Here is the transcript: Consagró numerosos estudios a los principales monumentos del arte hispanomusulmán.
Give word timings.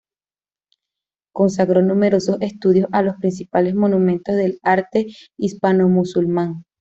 Consagró 1.31 1.83
numerosos 1.83 2.37
estudios 2.41 2.87
a 2.91 3.03
los 3.03 3.17
principales 3.17 3.75
monumentos 3.75 4.35
del 4.35 4.57
arte 4.63 5.05
hispanomusulmán. 5.37 6.63